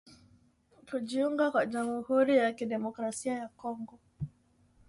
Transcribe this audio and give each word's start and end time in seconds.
kujiunga 0.89 1.51
kwa 1.51 1.65
jamuhuri 1.65 2.37
ya 2.37 2.53
kidemokrasia 2.53 3.33
ya 3.33 3.47
Kongo 3.47 3.99